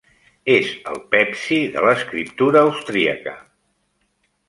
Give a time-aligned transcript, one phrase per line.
[0.53, 3.39] És el Pepsi de l'escriptura austríaca.